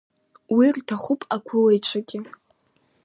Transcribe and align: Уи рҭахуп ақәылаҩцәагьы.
Уи 0.55 0.67
рҭахуп 0.75 1.21
ақәылаҩцәагьы. 1.35 2.19